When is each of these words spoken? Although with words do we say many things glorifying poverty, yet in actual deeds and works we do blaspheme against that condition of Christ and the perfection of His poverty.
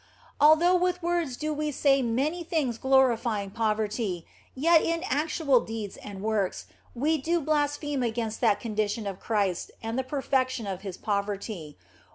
Although 0.39 0.77
with 0.77 1.03
words 1.03 1.37
do 1.37 1.53
we 1.53 1.71
say 1.71 2.01
many 2.01 2.43
things 2.43 2.79
glorifying 2.79 3.51
poverty, 3.51 4.25
yet 4.55 4.81
in 4.81 5.03
actual 5.07 5.59
deeds 5.61 5.95
and 5.97 6.23
works 6.23 6.65
we 6.95 7.19
do 7.19 7.39
blaspheme 7.39 8.01
against 8.01 8.41
that 8.41 8.59
condition 8.59 9.05
of 9.05 9.19
Christ 9.19 9.69
and 9.83 9.99
the 9.99 10.03
perfection 10.03 10.65
of 10.65 10.81
His 10.81 10.97
poverty. 10.97 11.77